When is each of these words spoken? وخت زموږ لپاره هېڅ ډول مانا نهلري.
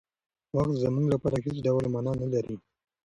وخت 0.55 0.73
زموږ 0.83 1.05
لپاره 1.13 1.37
هېڅ 1.45 1.57
ډول 1.65 1.83
مانا 1.93 2.11
نهلري. 2.21 2.55